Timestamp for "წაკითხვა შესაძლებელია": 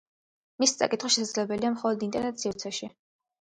0.79-1.71